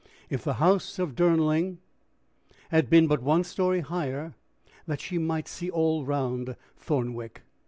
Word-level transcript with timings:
If 0.31 0.43
the 0.43 0.55
house 0.55 0.97
of 0.97 1.13
Durnmelling 1.13 1.77
had 2.71 2.85
but 2.85 2.89
been 2.89 3.07
one 3.07 3.43
story 3.43 3.81
higher, 3.81 4.33
that 4.87 4.99
she 4.99 5.19
might 5.19 5.47
see 5.47 5.69
all 5.69 6.05
round 6.05 6.55
Thornwick! 6.75 7.43